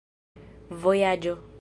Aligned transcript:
vojaĝo 0.85 1.37